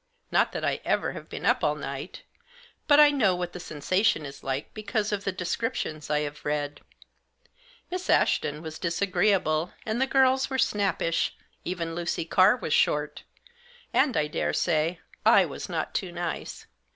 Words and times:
Not 0.31 0.51
that 0.53 0.65
I 0.65 0.79
ever 0.83 1.11
have 1.11 1.29
been 1.29 1.45
up 1.45 1.63
all 1.63 1.75
night; 1.75 2.23
but 2.87 2.99
I 2.99 3.11
know 3.11 3.35
what 3.35 3.53
the 3.53 3.59
sensation 3.59 4.25
is 4.25 4.43
like 4.43 4.73
because 4.73 5.11
of 5.11 5.25
the 5.25 5.31
descriptions 5.31 6.09
I 6.09 6.21
have 6.21 6.43
read. 6.43 6.81
Miss 7.91 8.09
Ashton 8.09 8.63
was 8.63 8.79
disagreeable, 8.79 9.73
and 9.85 10.01
the 10.01 10.07
girls 10.07 10.49
were 10.49 10.57
snappish— 10.57 11.35
even 11.71 11.93
Lucy 11.93 12.25
Carr 12.25 12.57
was 12.57 12.73
short; 12.73 13.21
and, 13.93 14.17
I 14.17 14.25
daresay, 14.25 14.97
I 15.23 15.45
was 15.45 15.69
not 15.69 15.93
too 15.93 16.11
nice. 16.11 16.65